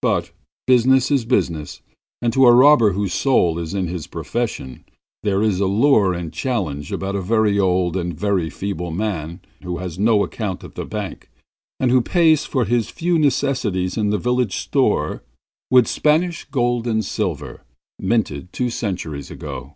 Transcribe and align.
But 0.00 0.30
business 0.66 1.10
is 1.10 1.26
business, 1.26 1.82
and 2.22 2.32
to 2.32 2.46
a 2.46 2.54
robber 2.54 2.92
whose 2.94 3.12
soul 3.12 3.58
is 3.58 3.74
in 3.74 3.88
his 3.88 4.06
profession, 4.06 4.86
there 5.22 5.42
is 5.42 5.60
a 5.60 5.66
lure 5.66 6.14
and 6.14 6.28
a 6.28 6.34
challenge 6.34 6.92
about 6.92 7.14
a 7.14 7.20
very 7.20 7.58
old 7.60 7.94
and 7.94 8.18
very 8.18 8.48
feeble 8.48 8.90
man 8.90 9.40
who 9.62 9.76
has 9.76 9.98
no 9.98 10.24
account 10.24 10.64
at 10.64 10.76
the 10.76 10.86
bank, 10.86 11.28
and 11.78 11.90
who 11.90 12.00
pays 12.00 12.46
for 12.46 12.64
his 12.64 12.88
few 12.88 13.18
necessities 13.18 13.98
at 13.98 14.10
the 14.10 14.16
village 14.16 14.56
store 14.56 15.22
with 15.70 15.86
Spanish 15.86 16.44
gold 16.44 16.86
and 16.86 17.04
silver 17.04 17.60
minted 17.98 18.54
two 18.54 18.70
centuries 18.70 19.30
ago. 19.30 19.74